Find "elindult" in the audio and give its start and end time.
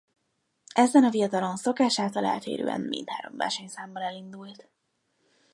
4.03-4.69